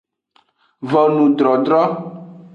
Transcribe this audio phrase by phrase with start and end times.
[0.93, 1.81] Vonudrodro.